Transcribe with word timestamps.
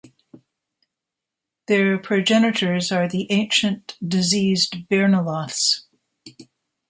Their 1.67 1.99
progenitors 1.99 2.91
are 2.91 3.07
the 3.07 3.31
ancient, 3.31 3.97
diseased 4.03 4.87
baernaloths. 4.89 5.81